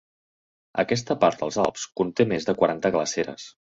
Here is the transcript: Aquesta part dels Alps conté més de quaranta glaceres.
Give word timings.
Aquesta 0.85 1.17
part 1.25 1.43
dels 1.45 1.61
Alps 1.67 1.87
conté 2.03 2.29
més 2.35 2.51
de 2.53 2.61
quaranta 2.61 2.97
glaceres. 2.99 3.51